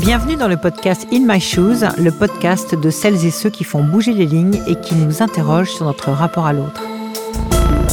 [0.00, 3.82] Bienvenue dans le podcast In My Shoes, le podcast de celles et ceux qui font
[3.82, 6.82] bouger les lignes et qui nous interrogent sur notre rapport à l'autre.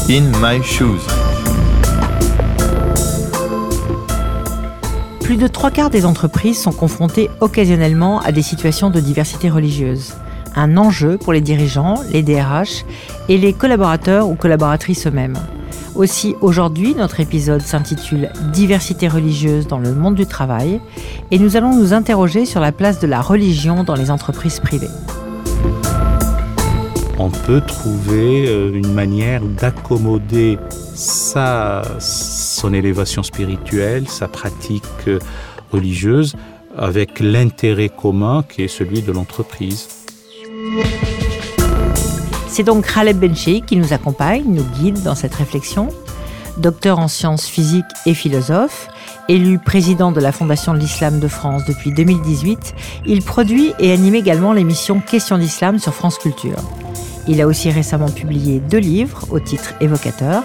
[0.09, 0.99] In My Shoes.
[5.21, 10.15] Plus de trois quarts des entreprises sont confrontées occasionnellement à des situations de diversité religieuse.
[10.55, 12.83] Un enjeu pour les dirigeants, les DRH
[13.29, 15.37] et les collaborateurs ou collaboratrices eux-mêmes.
[15.95, 20.79] Aussi, aujourd'hui, notre épisode s'intitule Diversité religieuse dans le monde du travail
[21.31, 24.87] et nous allons nous interroger sur la place de la religion dans les entreprises privées.
[27.17, 30.57] On peut trouver euh, une manière d'accommoder
[30.95, 35.19] sa, son élévation spirituelle, sa pratique euh,
[35.71, 36.35] religieuse
[36.77, 39.87] avec l'intérêt commun qui est celui de l'entreprise.
[42.51, 45.87] C'est donc Khaled Bencheikh qui nous accompagne, nous guide dans cette réflexion.
[46.57, 48.89] Docteur en sciences physiques et philosophe,
[49.29, 54.15] élu président de la Fondation de l'Islam de France depuis 2018, il produit et anime
[54.15, 56.59] également l'émission Questions d'Islam sur France Culture.
[57.25, 60.43] Il a aussi récemment publié deux livres au titre évocateur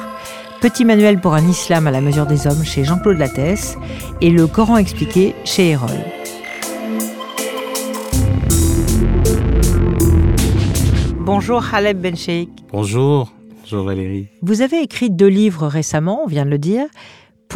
[0.61, 3.77] Petit manuel pour un islam à la mesure des hommes chez Jean-Claude Lattès
[4.21, 5.91] et Le Coran expliqué chez Erol.
[11.27, 12.51] Bonjour Khaled Bencheikh.
[12.71, 14.29] Bonjour, bonjour Valérie.
[14.43, 16.87] Vous avez écrit deux livres récemment, on vient de le dire.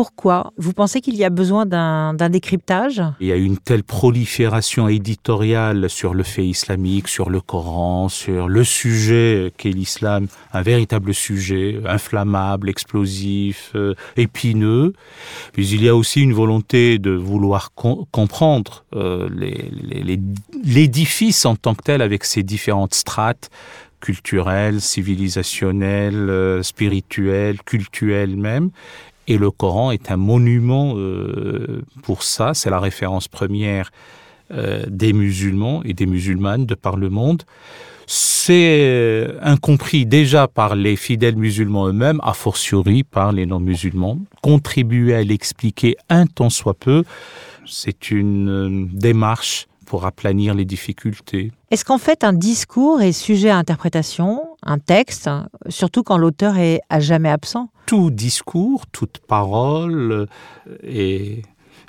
[0.00, 3.02] Pourquoi Vous pensez qu'il y a besoin d'un décryptage?
[3.20, 8.48] Il y a une telle prolifération éditoriale sur le fait islamique, sur le Coran, sur
[8.48, 14.94] le sujet qu'est l'islam, un véritable sujet inflammable, explosif, euh, épineux.
[15.52, 19.28] Puis il y a aussi une volonté de vouloir comprendre euh,
[20.64, 23.50] l'édifice en tant que tel avec ses différentes strates
[24.00, 28.70] culturelles, civilisationnelles, euh, spirituelles, cultuelles même,
[29.30, 32.52] et le Coran est un monument euh, pour ça.
[32.52, 33.92] C'est la référence première
[34.50, 37.44] euh, des musulmans et des musulmanes de par le monde.
[38.08, 44.18] C'est euh, incompris déjà par les fidèles musulmans eux-mêmes, a fortiori par les non-musulmans.
[44.42, 47.04] Contribuer à l'expliquer un tant soit peu,
[47.66, 51.52] c'est une démarche pour aplanir les difficultés.
[51.70, 55.30] Est-ce qu'en fait un discours est sujet à interprétation, un texte,
[55.68, 60.26] surtout quand l'auteur est à jamais absent Tout discours, toute parole euh,
[60.82, 61.42] est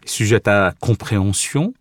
[0.05, 1.73] sujette à compréhension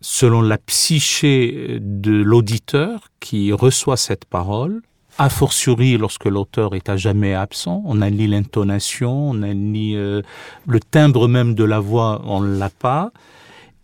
[0.00, 4.82] selon la psyché de l'auditeur qui reçoit cette parole.
[5.18, 9.96] A fortiori, lorsque l'auteur est à jamais absent, on a ni l'intonation, on a ni
[9.96, 10.20] euh,
[10.66, 13.10] le timbre même de la voix, on ne l'a pas.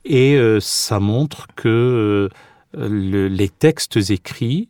[0.05, 2.29] Et euh, ça montre que
[2.75, 4.69] les textes écrits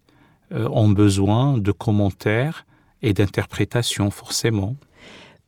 [0.55, 2.67] ont besoin de commentaires
[3.03, 4.77] et d'interprétations, forcément.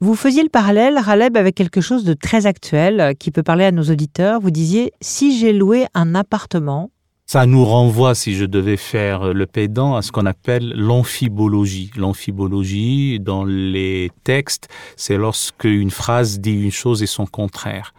[0.01, 3.73] Vous faisiez le parallèle, Raleb, avec quelque chose de très actuel qui peut parler à
[3.73, 4.41] nos auditeurs.
[4.41, 6.91] Vous disiez, si j'ai loué un appartement,
[7.27, 11.91] ça nous renvoie, si je devais faire le pédant, à ce qu'on appelle l'amphibologie.
[11.97, 17.95] L'amphibologie, dans les textes, c'est lorsque une phrase dit une chose et son contraire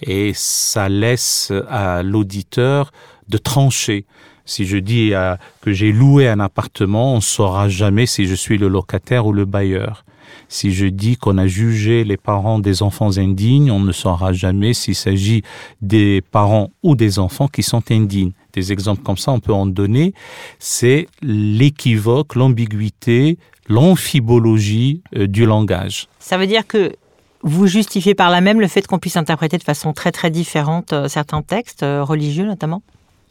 [0.00, 2.92] et ça laisse à l'auditeur
[3.28, 4.06] de trancher.
[4.44, 5.12] Si je dis
[5.60, 9.32] que j'ai loué un appartement, on ne saura jamais si je suis le locataire ou
[9.32, 10.04] le bailleur.
[10.48, 14.74] Si je dis qu'on a jugé les parents des enfants indignes, on ne saura jamais
[14.74, 15.42] s'il s'agit
[15.80, 18.32] des parents ou des enfants qui sont indignes.
[18.52, 20.14] Des exemples comme ça, on peut en donner.
[20.58, 23.38] C'est l'équivoque, l'ambiguïté,
[23.68, 26.06] l'amphibologie euh, du langage.
[26.18, 26.94] Ça veut dire que
[27.42, 30.92] vous justifiez par là même le fait qu'on puisse interpréter de façon très très différente
[30.92, 32.82] euh, certains textes euh, religieux notamment?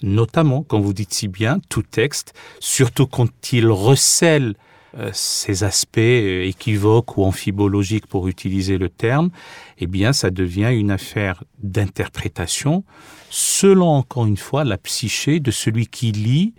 [0.04, 4.56] Notamment, quand vous dites si bien, tout texte, surtout quand il recèle
[4.98, 9.32] euh, ces aspects équivoques ou amphibologiques pour utiliser le terme,
[9.80, 12.84] eh bien ça devient une affaire d'interprétation
[13.30, 16.54] selon encore une fois la psyché de celui qui lit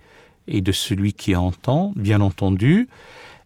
[0.49, 2.89] et de celui qui entend, bien entendu,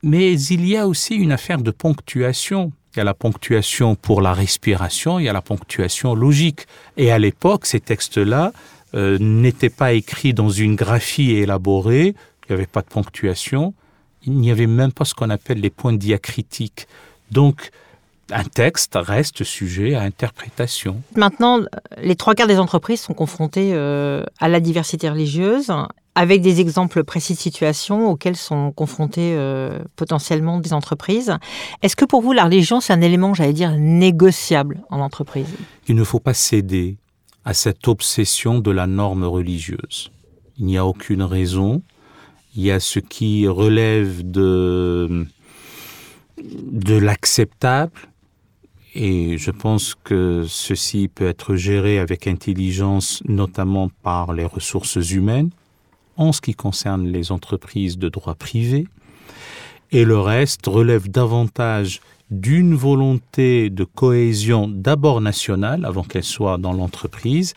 [0.03, 2.73] mais il y a aussi une affaire de ponctuation.
[2.95, 6.67] Il y a la ponctuation pour la respiration, il y a la ponctuation logique.
[6.97, 8.53] Et à l'époque, ces textes-là
[8.95, 12.15] euh, n'étaient pas écrits dans une graphie élaborée,
[12.45, 13.75] il n'y avait pas de ponctuation,
[14.25, 16.89] il n'y avait même pas ce qu'on appelle les points diacritiques.
[17.31, 17.71] Donc,
[18.31, 21.03] un texte reste sujet à interprétation.
[21.17, 21.61] Maintenant,
[22.03, 25.73] les trois quarts des entreprises sont confrontées euh, à la diversité religieuse
[26.15, 31.37] avec des exemples précis de situations auxquelles sont confrontées euh, potentiellement des entreprises.
[31.83, 35.47] Est-ce que pour vous, la religion, c'est un élément, j'allais dire, négociable en entreprise?
[35.87, 36.97] Il ne faut pas céder
[37.49, 40.11] à cette obsession de la norme religieuse.
[40.59, 41.81] Il n'y a aucune raison.
[42.55, 45.27] Il y a ce qui relève de,
[46.37, 48.01] de l'acceptable
[48.95, 55.51] Et je pense que ceci peut être géré avec intelligence, notamment par les ressources humaines,
[56.19, 58.87] en ce qui concerne les entreprises de droit privé.
[59.91, 66.73] Et le reste relève davantage d'une volonté de cohésion d'abord nationale avant qu'elle soit dans
[66.73, 67.55] l'entreprise.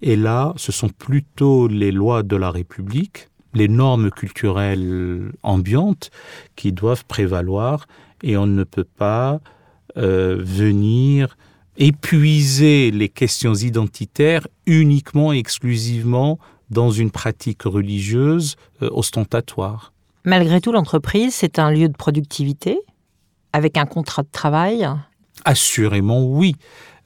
[0.00, 6.10] Et là, ce sont plutôt les lois de la République, les normes culturelles ambiantes
[6.56, 7.86] qui doivent prévaloir
[8.22, 9.40] et on ne peut pas
[9.96, 11.36] euh, venir
[11.76, 16.38] épuiser les questions identitaires uniquement et exclusivement
[16.70, 19.92] dans une pratique religieuse euh, ostentatoire.
[20.24, 22.78] Malgré tout, l'entreprise, c'est un lieu de productivité
[23.52, 24.88] avec un contrat de travail
[25.44, 26.56] Assurément oui.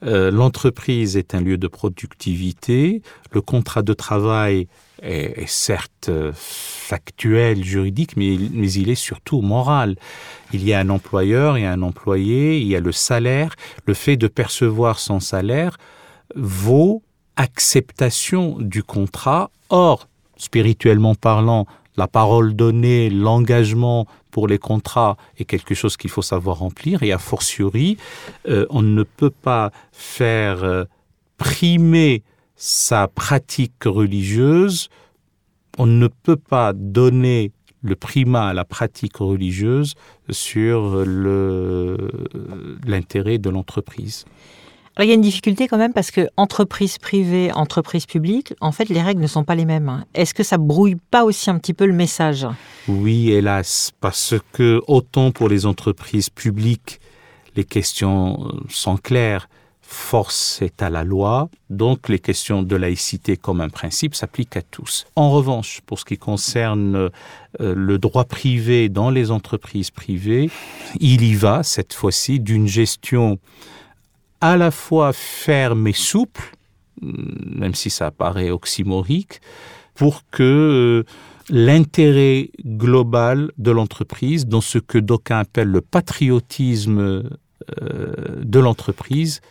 [0.03, 3.01] Euh, L'entreprise est un lieu de productivité.
[3.31, 4.67] Le contrat de travail
[5.01, 9.95] est, certes factuel, juridique, mais, mais il est surtout moral.
[10.53, 13.55] Il y a un employeur et un employé, il y a le salaire.
[13.85, 15.77] Le fait de percevoir son salaire
[16.35, 17.01] vaut
[17.35, 19.49] acceptation du contrat.
[19.69, 20.07] Or,
[20.37, 21.65] spirituellement parlant,
[21.95, 24.05] la parole donnée, l'engagement
[24.37, 27.97] pour les contrats est quelque chose qu'il faut savoir remplir et a fortiori,
[28.47, 30.83] euh, on ne peut pas faire euh,
[31.37, 32.21] primer
[32.55, 34.89] sa pratique religieuse,
[35.79, 37.51] on ne peut pas donner
[37.81, 39.95] le primat à la pratique religieuse
[40.29, 41.03] sur
[42.85, 44.25] l'intérêt de l'entreprise.
[44.99, 48.89] Il y a une difficulté quand même parce que entreprise privée, entreprise publique, en fait,
[48.89, 50.03] les règles ne sont pas les mêmes.
[50.15, 52.47] Est-ce que ça brouille pas aussi un petit peu le message?
[52.87, 56.99] Oui, hélas, parce que autant pour les entreprises publiques,
[57.55, 59.49] les questions sont claires.
[59.81, 64.61] Force est à la loi, donc les questions de laïcité comme un principe s'appliquent à
[64.61, 65.05] tous.
[65.15, 67.09] En revanche, pour ce qui concerne euh,
[67.59, 70.49] le droit privé dans les entreprises privées,
[70.99, 73.86] il y va cette fois-ci d'une gestion euh,
[74.41, 76.55] à la fois ferme et souple,
[77.01, 79.41] même si ça paraît oxymorique,
[79.95, 81.03] pour que euh,
[81.49, 88.13] l'intérêt global de l'entreprise, dans ce que d'aucuns appellent le patriotisme euh,
[88.43, 89.41] de l'entreprise,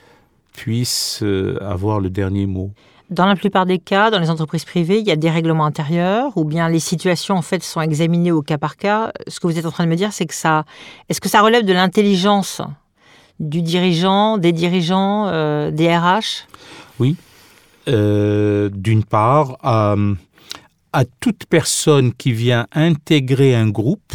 [0.53, 2.71] puisse euh, avoir le dernier mot.
[3.11, 6.37] Dans la plupart des cas, dans les entreprises privées, il y a des règlements intérieurs
[6.37, 9.13] ou bien les situations en fait sont examinées au cas par cas.
[9.29, 10.65] Ce que vous êtes en train de me dire, c'est que ça,
[11.09, 12.63] est-ce que ça relève de l'intelligence
[13.41, 16.47] du dirigeant, des dirigeants, euh, des RH
[16.99, 17.17] Oui.
[17.89, 19.95] Euh, D'une part, à,
[20.93, 24.13] à toute personne qui vient intégrer un groupe,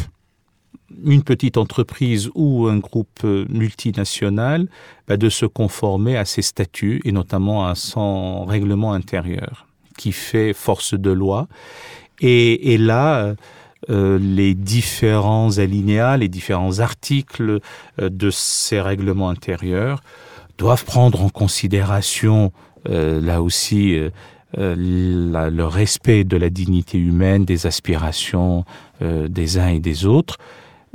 [1.05, 4.67] une petite entreprise ou un groupe multinational,
[5.07, 9.67] bah, de se conformer à ses statuts et notamment à son règlement intérieur
[9.97, 11.47] qui fait force de loi.
[12.19, 13.35] Et, et là,
[13.89, 17.59] euh, les différents alinéas, les différents articles
[17.99, 20.01] euh, de ces règlements intérieurs
[20.59, 22.51] doivent prendre en considération
[22.89, 23.97] euh, là aussi
[24.57, 28.65] le respect de la dignité humaine, des aspirations
[28.99, 30.37] des uns et des autres.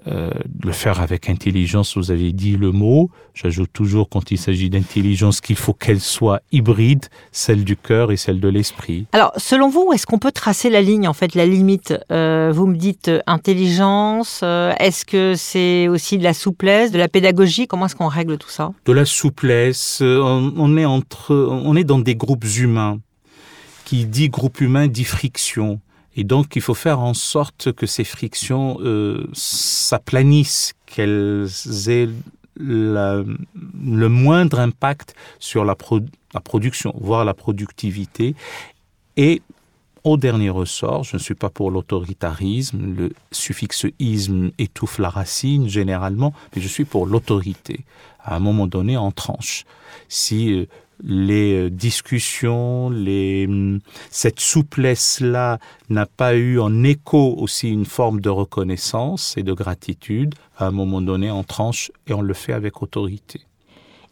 [0.09, 0.31] Euh,
[0.63, 3.11] le faire avec intelligence, vous avez dit le mot.
[3.35, 8.17] J'ajoute toujours quand il s'agit d'intelligence qu'il faut qu'elle soit hybride, celle du cœur et
[8.17, 9.07] celle de l'esprit.
[9.13, 11.93] Alors, selon vous, est-ce qu'on peut tracer la ligne, en fait, la limite?
[12.13, 16.99] Euh, Vous me dites euh, intelligence, euh, est-ce que c'est aussi de la souplesse, de
[16.99, 17.67] la pédagogie?
[17.67, 18.73] Comment est-ce qu'on règle tout ça?
[18.85, 23.01] De la souplesse, euh, on, on, est entre, on est dans des groupes humains.
[23.85, 25.81] Qui dit groupe humain dit friction.
[26.17, 31.49] Et donc, il faut faire en sorte que ces frictions euh, s'aplanissent, qu'elles
[31.89, 32.09] aient
[32.59, 38.35] le moindre impact sur la production, voire la productivité.
[39.19, 39.43] Et
[40.05, 45.69] au dernier ressort, je ne suis pas pour l'autoritarisme, le suffixe isme étouffe la racine
[45.69, 47.81] généralement, mais je suis pour l'autorité.
[48.25, 49.65] À un moment donné, en tranche.
[50.09, 50.67] Si euh,
[51.03, 53.49] les discussions, les,
[54.11, 55.59] cette souplesse-là
[55.91, 60.71] n'a pas eu en écho aussi une forme de reconnaissance et de gratitude, à un
[60.71, 63.41] moment donné en tranche et on le fait avec autorité.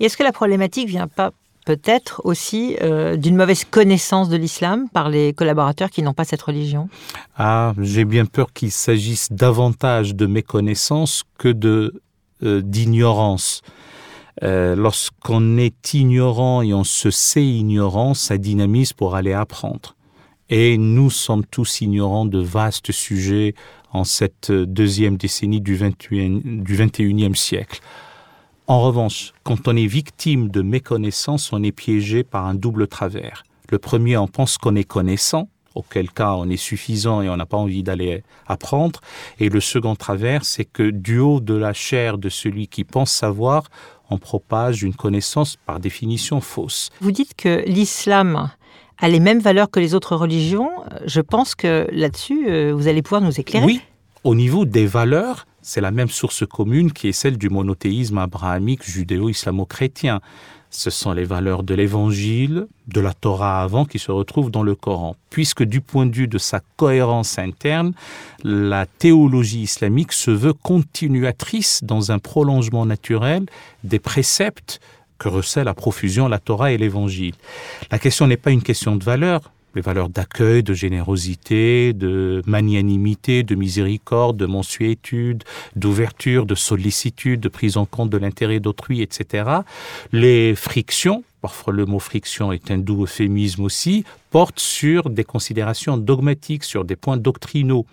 [0.00, 1.32] Et est-ce que la problématique vient pas
[1.64, 6.42] peut-être aussi euh, d'une mauvaise connaissance de l'islam par les collaborateurs qui n'ont pas cette
[6.42, 6.88] religion?
[7.36, 12.02] Ah, j'ai bien peur qu'il s'agisse davantage de méconnaissance que de
[12.42, 13.62] euh, d'ignorance.
[14.42, 19.94] Euh, lorsqu'on est ignorant et on se sait ignorant, ça dynamise pour aller apprendre.
[20.50, 23.54] Et nous sommes tous ignorants de vastes sujets
[23.92, 27.80] en cette deuxième décennie du, 21, du 21e siècle.
[28.66, 33.44] En revanche, quand on est victime de méconnaissance, on est piégé par un double travers.
[33.70, 37.46] Le premier, on pense qu'on est connaissant, auquel cas on est suffisant et on n'a
[37.46, 39.00] pas envie d'aller apprendre.
[39.38, 43.10] Et le second travers, c'est que du haut de la chair de celui qui pense
[43.10, 43.64] savoir,
[44.10, 46.90] on propage une connaissance par définition fausse.
[47.00, 48.50] Vous dites que l'islam
[48.98, 50.70] a les mêmes valeurs que les autres religions.
[51.06, 53.64] Je pense que là-dessus, euh, vous allez pouvoir nous éclairer.
[53.64, 53.80] Oui,
[54.22, 58.88] au niveau des valeurs, c'est la même source commune qui est celle du monothéisme abrahamique
[58.88, 60.20] judéo-islamo-chrétien.
[60.76, 64.74] Ce sont les valeurs de l'évangile, de la Torah avant qui se retrouvent dans le
[64.74, 65.14] Coran.
[65.30, 67.92] Puisque du point de vue de sa cohérence interne,
[68.42, 73.46] la théologie islamique se veut continuatrice dans un prolongement naturel
[73.84, 74.80] des préceptes
[75.18, 77.34] que recèlent à profusion la Torah et l'évangile.
[77.92, 83.42] La question n'est pas une question de valeur, les valeurs d'accueil, de générosité, de magnanimité,
[83.42, 85.44] de miséricorde, de mensuétude,
[85.76, 89.50] d'ouverture, de sollicitude, de prise en compte de l'intérêt d'autrui, etc.
[90.12, 95.96] Les frictions, parfois le mot friction est un doux euphémisme aussi, portent sur des considérations
[95.96, 97.86] dogmatiques, sur des points doctrinaux.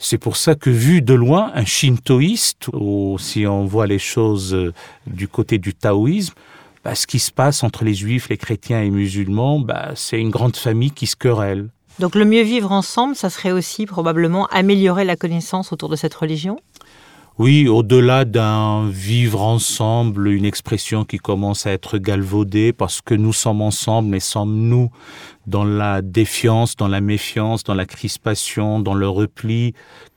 [0.00, 4.72] C'est pour ça que vu de loin, un shintoïste, ou si on voit les choses
[5.08, 6.34] du côté du taoïsme,
[6.84, 10.30] bah, ce qui se passe entre les juifs, les chrétiens et musulmans, bah, c'est une
[10.30, 11.70] grande famille qui se querelle.
[11.98, 16.14] Donc le mieux vivre ensemble, ça serait aussi probablement améliorer la connaissance autour de cette
[16.14, 16.60] religion?
[17.38, 23.32] Oui, au-delà d'un vivre ensemble, une expression qui commence à être galvaudée parce que nous
[23.32, 24.90] sommes ensemble, mais sommes-nous
[25.46, 29.72] dans la défiance, dans la méfiance, dans la crispation, dans le repli,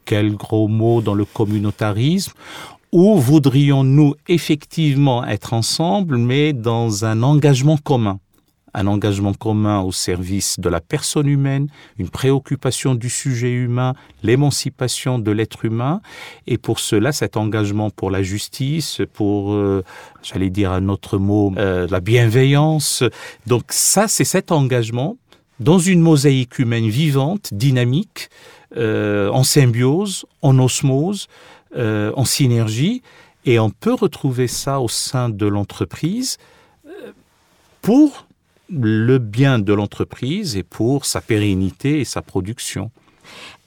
[0.05, 2.33] quel gros mot, dans le communautarisme?
[2.91, 8.19] Ou voudrions-nous effectivement être ensemble, mais dans un engagement commun?
[8.73, 11.67] Un engagement commun au service de la personne humaine,
[11.97, 16.01] une préoccupation du sujet humain, l'émancipation de l'être humain,
[16.47, 19.83] et pour cela cet engagement pour la justice, pour, euh,
[20.23, 23.03] j'allais dire un autre mot, euh, la bienveillance.
[23.45, 25.17] Donc ça, c'est cet engagement
[25.59, 28.29] dans une mosaïque humaine vivante, dynamique,
[28.77, 31.27] euh, en symbiose, en osmose,
[31.75, 33.01] euh, en synergie,
[33.45, 36.37] et on peut retrouver ça au sein de l'entreprise
[36.85, 37.11] euh,
[37.81, 38.27] pour
[38.69, 42.91] le bien de l'entreprise et pour sa pérennité et sa production.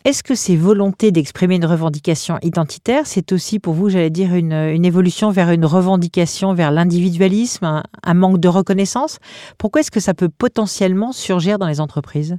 [0.05, 4.53] Est-ce que ces volontés d'exprimer une revendication identitaire, c'est aussi pour vous, j'allais dire, une,
[4.53, 9.19] une, évolution vers une revendication vers l'individualisme, un, un, manque de reconnaissance?
[9.57, 12.37] Pourquoi est-ce que ça peut potentiellement surgir dans les entreprises?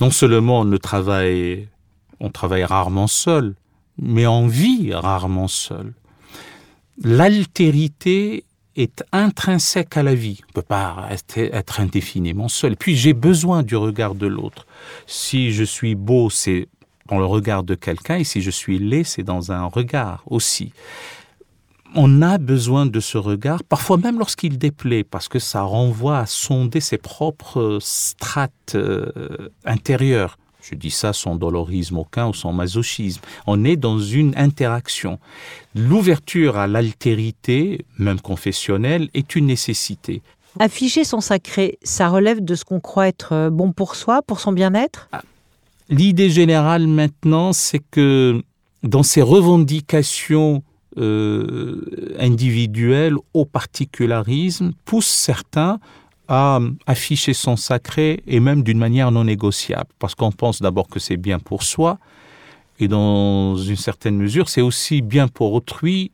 [0.00, 1.68] Non seulement on ne travaille,
[2.20, 3.54] on travaille rarement seul,
[3.98, 5.92] mais on vit rarement seul.
[7.02, 8.44] L'altérité
[8.76, 10.40] est intrinsèque à la vie.
[10.42, 12.76] On ne peut pas être indéfiniment seul.
[12.76, 14.66] Puis j'ai besoin du regard de l'autre.
[15.06, 16.68] Si je suis beau, c'est
[17.08, 20.72] dans le regard de quelqu'un, et si je suis laid, c'est dans un regard aussi.
[21.94, 26.26] On a besoin de ce regard, parfois même lorsqu'il déplaît, parce que ça renvoie à
[26.26, 30.38] sonder ses propres strates euh, intérieures.
[30.62, 33.20] Je dis ça sans dolorisme aucun ou sans masochisme.
[33.46, 35.18] On est dans une interaction.
[35.74, 40.22] L'ouverture à l'altérité, même confessionnelle, est une nécessité.
[40.58, 44.52] Afficher son sacré, ça relève de ce qu'on croit être bon pour soi, pour son
[44.52, 45.08] bien-être?
[45.88, 48.42] L'idée générale maintenant, c'est que
[48.82, 50.62] dans ces revendications
[50.98, 55.80] euh, individuelles au particularisme, poussent certains
[56.28, 60.98] à afficher son sacré et même d'une manière non négociable, parce qu'on pense d'abord que
[60.98, 61.98] c'est bien pour soi,
[62.78, 66.10] et dans une certaine mesure, c'est aussi bien pour autrui.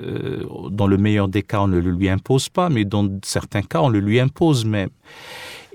[0.00, 3.62] Euh, dans le meilleur des cas, on ne le lui impose pas, mais dans certains
[3.62, 4.90] cas, on le lui impose même.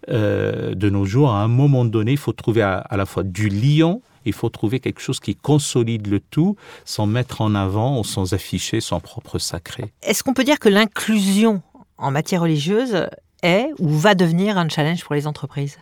[0.10, 3.24] Euh, de nos jours, à un moment donné, il faut trouver à, à la fois
[3.24, 8.00] du lion, il faut trouver quelque chose qui consolide le tout sans mettre en avant
[8.00, 9.92] ou sans afficher son propre sacré.
[10.02, 11.62] Est-ce qu'on peut dire que l'inclusion
[11.98, 13.08] en matière religieuse
[13.43, 15.77] est ou va devenir un challenge pour les entreprises?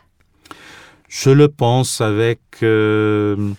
[1.07, 3.53] Je le pense avec euh,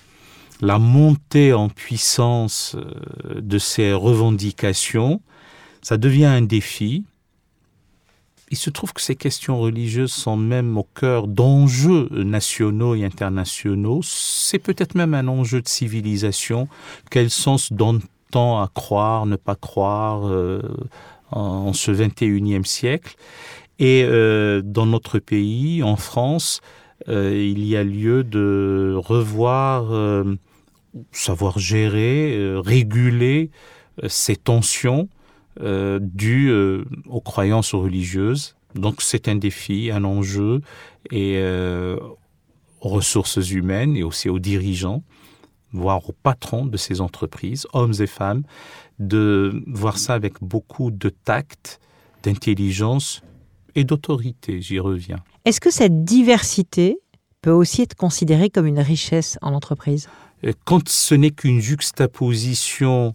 [0.61, 5.23] la montée en puissance euh, de ces revendications.
[5.81, 7.05] Ça devient un défi.
[8.51, 14.01] Il se trouve que ces questions religieuses sont même au cœur d'enjeux nationaux et internationaux.
[14.03, 16.69] C'est peut-être même un enjeu de civilisation.
[17.11, 20.63] Quel sens donne-t-on à croire, ne pas croire euh,
[21.31, 23.17] en ce 21e siècle?
[23.79, 26.61] Et euh, dans notre pays, en France,
[27.09, 30.37] euh, il y a lieu de revoir, euh,
[31.13, 33.51] savoir gérer, réguler
[34.07, 35.09] ces tensions
[35.61, 36.53] dues
[37.07, 38.55] aux croyances religieuses.
[38.77, 40.61] Donc c'est un défi, un enjeu
[41.11, 41.43] et
[42.81, 45.03] aux ressources humaines et aussi aux dirigeants,
[45.73, 48.45] voire aux patrons de ces entreprises, hommes et femmes,
[49.01, 51.81] de voir ça avec beaucoup de tact,
[52.23, 53.23] d'intelligence
[53.79, 55.21] et d'autorité, j'y reviens.
[55.45, 56.99] Est-ce que cette diversité
[57.43, 60.09] peut aussi être considérée comme une richesse en entreprise?
[60.65, 63.15] Quand ce n'est qu'une juxtaposition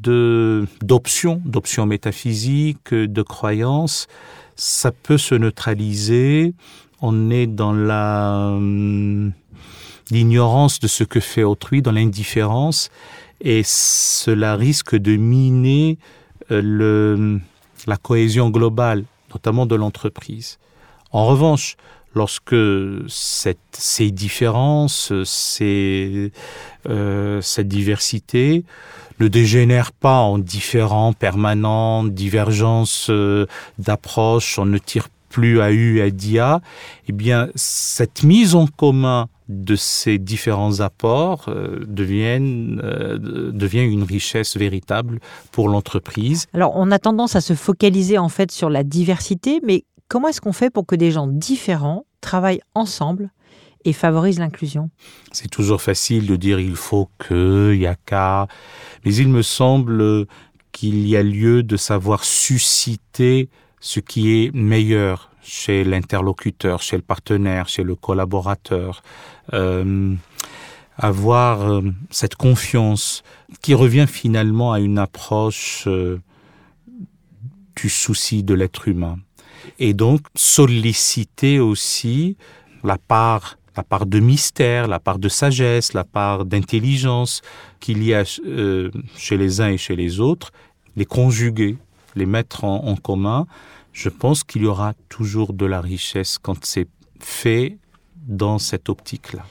[0.00, 4.06] d'options, d'options métaphysiques, de croyances,
[4.54, 6.54] ça peut se neutraliser.
[7.00, 9.32] On est dans la hum,
[10.12, 12.90] l'ignorance de ce que fait autrui, dans l'indifférence,
[13.40, 15.98] et cela risque de miner
[16.52, 17.40] euh, le,
[17.88, 19.04] la cohésion globale,
[19.36, 20.58] notamment de l'entreprise.
[21.12, 21.76] En revanche,
[22.14, 22.56] lorsque
[23.08, 26.32] ces différences, ces,
[26.88, 28.64] euh, cette diversité
[29.20, 33.46] ne dégénère pas en différents permanents, divergences euh,
[33.78, 36.62] d'approche, on ne tire plus à U à DIA,
[37.08, 44.02] eh bien, cette mise en commun de ces différents apports euh, deviennent, euh, devient une
[44.02, 45.20] richesse véritable
[45.52, 46.46] pour l'entreprise.
[46.52, 50.40] Alors, on a tendance à se focaliser en fait sur la diversité, mais comment est-ce
[50.40, 53.30] qu'on fait pour que des gens différents travaillent ensemble
[53.84, 54.90] et favorisent l'inclusion?
[55.30, 58.48] C'est toujours facile de dire il faut que, il y a qu'à,
[59.04, 60.26] mais il me semble
[60.72, 63.48] qu'il y a lieu de savoir susciter
[63.80, 69.02] ce qui est meilleur chez l'interlocuteur, chez le partenaire, chez le collaborateur,
[69.52, 70.14] euh,
[70.98, 73.22] avoir euh, cette confiance
[73.62, 76.20] qui revient finalement à une approche euh,
[77.76, 79.18] du souci de l'être humain.
[79.78, 82.36] Et donc solliciter aussi
[82.82, 87.42] la part la part de mystère, la part de sagesse, la part d'intelligence
[87.78, 90.50] qu'il y a chez les uns et chez les autres,
[90.96, 91.76] les conjuguer,
[92.14, 93.46] les mettre en commun,
[93.96, 96.88] je pense qu'il y aura toujours de la richesse quand c'est
[97.18, 97.78] fait
[98.28, 99.42] dans cette optique-là.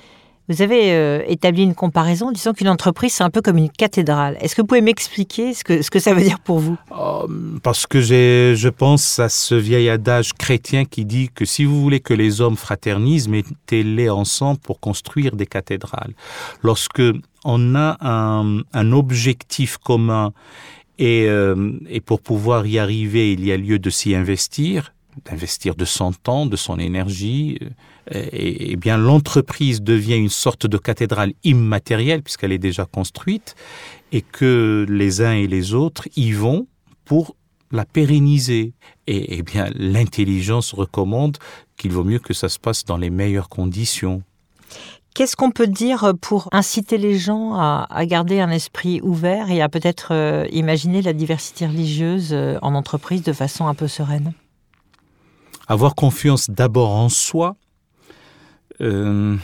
[0.47, 4.37] Vous avez euh, établi une comparaison disant qu'une entreprise, c'est un peu comme une cathédrale.
[4.39, 6.77] Est-ce que vous pouvez m'expliquer ce que, ce que ça veut dire pour vous?
[6.95, 7.25] Oh,
[7.63, 11.99] Parce que je pense à ce vieil adage chrétien qui dit que si vous voulez
[11.99, 16.13] que les hommes fraternisent, mettez-les ensemble pour construire des cathédrales.
[16.61, 17.01] Lorsque
[17.43, 20.33] on a un, un objectif commun
[20.97, 25.75] et, euh, et pour pouvoir y arriver, il y a lieu de s'y investir, d'investir
[25.75, 27.59] de son temps, de son énergie,
[28.13, 33.55] euh, et, bien l'entreprise devient une sorte de cathédrale immatérielle puisqu'elle est déjà construite
[34.11, 36.67] et que les uns et les autres y vont
[37.05, 37.35] pour
[37.71, 38.73] la pérenniser.
[39.07, 41.37] Et bien l'intelligence recommande
[41.77, 44.23] qu'il vaut mieux que ça se passe dans les meilleures conditions.
[45.15, 49.69] Qu'est-ce qu'on peut dire pour inciter les gens à, garder un esprit ouvert et à
[49.69, 54.33] peut-être euh, imaginer la diversité religieuse euh, en entreprise de façon un peu sereine?
[55.69, 57.55] Avoir confiance d'abord en soi,
[58.81, 59.37] euh,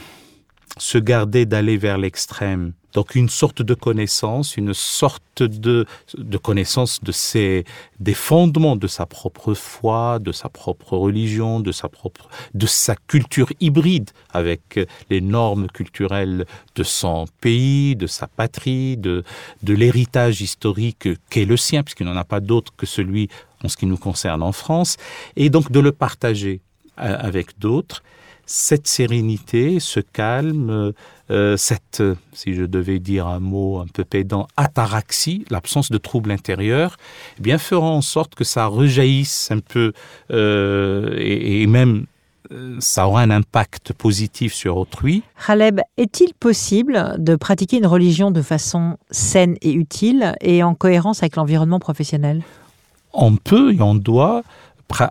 [0.77, 2.73] se garder d'aller vers l'extrême.
[2.93, 5.85] Donc une sorte de connaissance, une sorte de,
[6.17, 7.63] de connaissance de ses,
[7.99, 12.95] des fondements de sa propre foi, de sa propre religion, de sa propre, de sa
[12.95, 14.79] culture hybride avec
[15.09, 19.23] les normes culturelles de son pays, de sa patrie, de,
[19.63, 23.29] de l'héritage historique qu'est le sien, puisqu'il n'en a pas d'autre que celui
[23.63, 24.97] en ce qui nous concerne en France,
[25.37, 26.59] et donc de le partager
[26.99, 28.03] euh, avec d'autres
[28.51, 30.91] cette sérénité, ce calme,
[31.31, 36.31] euh, cette, si je devais dire un mot un peu pédant, ataraxie, l'absence de trouble
[36.31, 36.97] intérieur,
[37.39, 39.93] eh bien fera en sorte que ça rejaillisse un peu
[40.31, 42.05] euh, et, et même
[42.51, 45.23] euh, ça aura un impact positif sur autrui.
[45.47, 51.23] Khaleb, est-il possible de pratiquer une religion de façon saine et utile et en cohérence
[51.23, 52.43] avec l'environnement professionnel?
[53.13, 54.43] On peut et on doit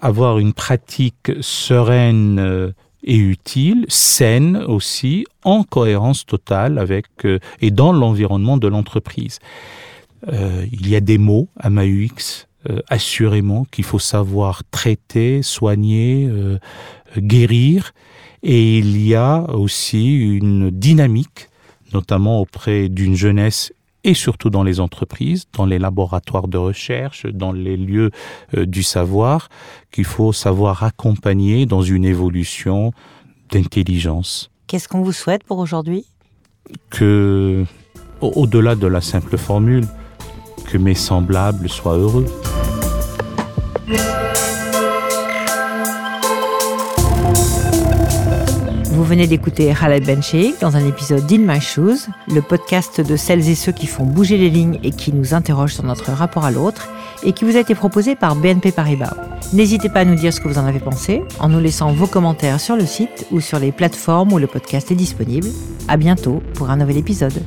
[0.02, 7.92] avoir une pratique sereine, et utile, saine aussi, en cohérence totale avec euh, et dans
[7.92, 9.38] l'environnement de l'entreprise.
[10.28, 16.28] Euh, il y a des mots à MAUX euh, assurément qu'il faut savoir traiter, soigner,
[17.16, 17.92] guérir,
[18.42, 21.48] et il y a aussi une dynamique,
[21.92, 23.72] notamment auprès d'une jeunesse
[24.04, 28.10] et surtout dans les entreprises, dans les laboratoires de recherche, dans les lieux
[28.56, 29.48] euh, du savoir,
[29.90, 32.92] qu'il faut savoir accompagner dans une évolution
[33.50, 34.50] d'intelligence.
[34.66, 36.06] Qu'est-ce qu'on vous souhaite pour aujourd'hui?
[36.90, 37.64] Que,
[38.20, 39.86] au-delà de la simple formule,
[40.66, 42.26] que mes semblables soient heureux.
[49.00, 53.48] Vous venez d'écouter Khaled Bencheikh dans un épisode d'In My Shoes, le podcast de celles
[53.48, 56.50] et ceux qui font bouger les lignes et qui nous interrogent sur notre rapport à
[56.50, 56.90] l'autre
[57.22, 59.14] et qui vous a été proposé par BNP Paribas.
[59.54, 62.06] N'hésitez pas à nous dire ce que vous en avez pensé en nous laissant vos
[62.06, 65.48] commentaires sur le site ou sur les plateformes où le podcast est disponible.
[65.88, 67.42] À bientôt pour un nouvel épisode.